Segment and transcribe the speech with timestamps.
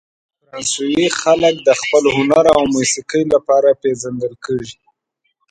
[0.39, 4.75] فرانسوي خلک د خپل هنر او موسیقۍ لپاره پېژندل کیږي.